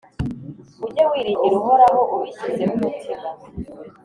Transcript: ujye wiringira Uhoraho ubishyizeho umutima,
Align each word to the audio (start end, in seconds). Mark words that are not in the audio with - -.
ujye 0.85 1.03
wiringira 1.11 1.55
Uhoraho 1.61 1.99
ubishyizeho 2.13 2.73
umutima, 2.77 3.27